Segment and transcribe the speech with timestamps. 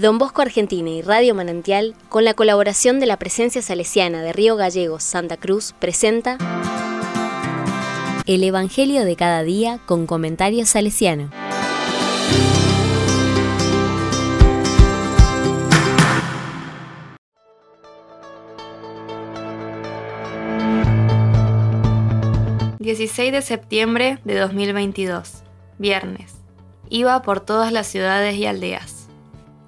[0.00, 4.54] Don Bosco Argentina y Radio Manantial, con la colaboración de la presencia salesiana de Río
[4.54, 6.36] Gallegos Santa Cruz, presenta
[8.26, 11.30] El Evangelio de cada día con comentarios salesiano.
[22.78, 25.42] ...16 de septiembre de 2022...
[25.78, 26.34] ...viernes...
[26.88, 28.95] ...iba por todas las ciudades y aldeas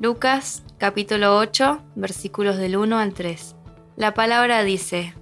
[0.01, 3.57] Lucas capítulo 8 versículos del 1 al 3.
[3.96, 5.13] La palabra dice,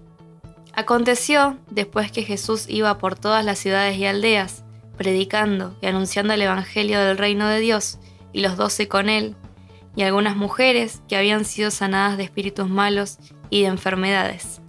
[0.75, 4.65] Aconteció, después que Jesús iba por todas las ciudades y aldeas,
[4.99, 7.99] predicando y anunciando el Evangelio del reino de Dios,
[8.35, 9.35] y los doce con él,
[9.95, 13.17] y algunas mujeres que habían sido sanadas de espíritus malos
[13.49, 14.61] y de enfermedades.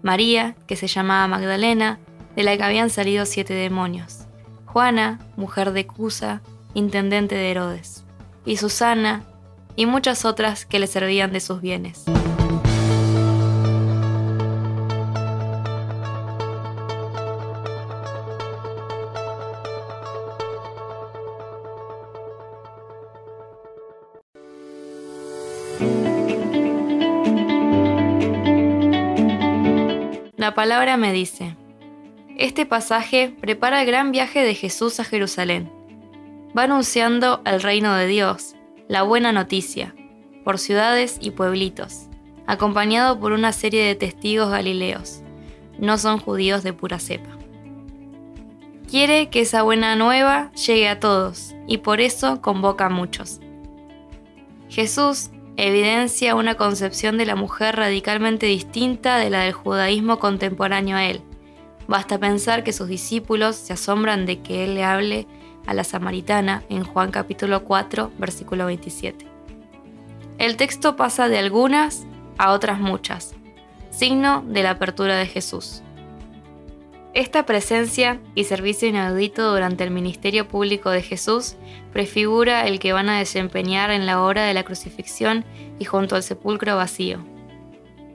[0.00, 2.00] María, que se llamaba Magdalena,
[2.34, 4.20] de la que habían salido siete demonios.
[4.64, 6.40] Juana, mujer de Cusa,
[6.72, 8.06] intendente de Herodes.
[8.46, 9.26] Y Susana,
[9.76, 12.04] y muchas otras que le servían de sus bienes.
[30.36, 31.56] La palabra me dice,
[32.36, 35.70] este pasaje prepara el gran viaje de Jesús a Jerusalén.
[36.56, 38.56] Va anunciando el reino de Dios
[38.92, 39.94] la buena noticia,
[40.44, 42.08] por ciudades y pueblitos,
[42.46, 45.22] acompañado por una serie de testigos galileos.
[45.78, 47.38] No son judíos de pura cepa.
[48.90, 53.40] Quiere que esa buena nueva llegue a todos y por eso convoca a muchos.
[54.68, 61.06] Jesús evidencia una concepción de la mujer radicalmente distinta de la del judaísmo contemporáneo a
[61.06, 61.22] él.
[61.88, 65.26] Basta pensar que sus discípulos se asombran de que él le hable
[65.66, 69.26] a la samaritana en Juan capítulo 4, versículo 27.
[70.38, 72.06] El texto pasa de algunas
[72.38, 73.34] a otras muchas,
[73.90, 75.82] signo de la apertura de Jesús.
[77.14, 81.56] Esta presencia y servicio inaudito durante el ministerio público de Jesús
[81.92, 85.44] prefigura el que van a desempeñar en la hora de la crucifixión
[85.78, 87.18] y junto al sepulcro vacío.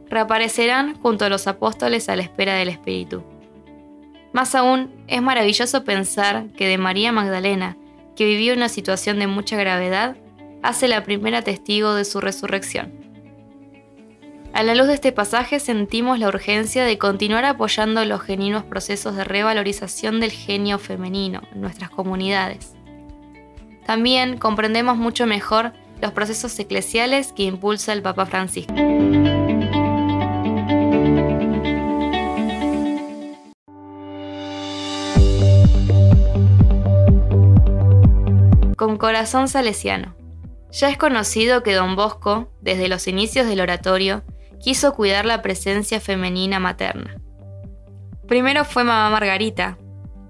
[0.10, 3.24] Reaparecerán junto a los apóstoles a la espera del Espíritu.
[4.38, 7.76] Más aún, es maravilloso pensar que de María Magdalena,
[8.16, 10.16] que vivió una situación de mucha gravedad,
[10.62, 12.94] hace la primera testigo de su resurrección.
[14.54, 19.16] A la luz de este pasaje sentimos la urgencia de continuar apoyando los genuinos procesos
[19.16, 22.76] de revalorización del genio femenino en nuestras comunidades.
[23.88, 28.76] También comprendemos mucho mejor los procesos eclesiales que impulsa el Papa Francisco.
[38.88, 40.16] Con corazón salesiano.
[40.72, 44.24] Ya es conocido que don Bosco, desde los inicios del oratorio,
[44.62, 47.18] quiso cuidar la presencia femenina materna.
[48.30, 49.78] Primero fue mamá Margarita,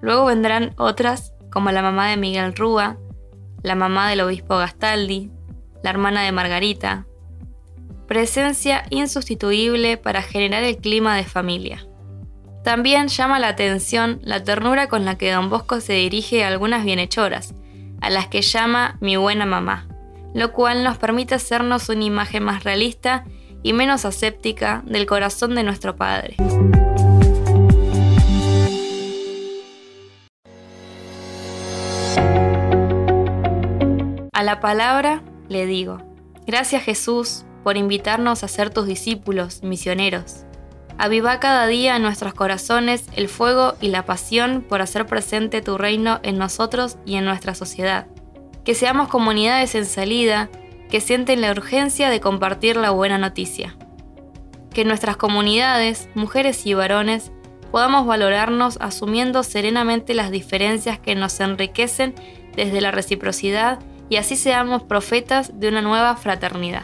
[0.01, 2.97] luego vendrán otras como la mamá de Miguel Rúa,
[3.61, 5.29] la mamá del obispo Gastaldi,
[5.83, 7.05] la hermana de Margarita.
[8.07, 11.85] Presencia insustituible para generar el clima de familia.
[12.63, 16.83] También llama la atención la ternura con la que don Bosco se dirige a algunas
[16.83, 17.53] bienhechoras,
[18.01, 19.87] a las que llama mi buena mamá,
[20.33, 23.25] lo cual nos permite hacernos una imagen más realista
[23.63, 26.35] y menos aséptica del corazón de nuestro Padre.
[34.33, 35.97] A la palabra le digo,
[36.45, 40.46] gracias Jesús por invitarnos a ser tus discípulos, misioneros.
[40.99, 45.77] Aviva cada día en nuestros corazones el fuego y la pasión por hacer presente tu
[45.77, 48.07] reino en nosotros y en nuestra sociedad.
[48.65, 50.49] Que seamos comunidades en salida
[50.89, 53.75] que sienten la urgencia de compartir la buena noticia.
[54.73, 57.31] Que nuestras comunidades, mujeres y varones,
[57.71, 62.15] podamos valorarnos asumiendo serenamente las diferencias que nos enriquecen
[62.55, 63.79] desde la reciprocidad
[64.09, 66.83] y así seamos profetas de una nueva fraternidad.